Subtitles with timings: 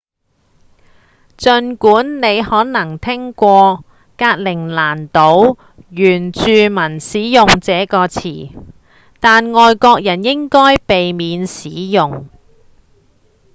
[1.37, 3.85] 儘管你可能聽過
[4.17, 5.59] 格陵蘭島
[5.91, 8.51] 原住民使用這個詞
[9.19, 12.27] 但外國人應該避免使用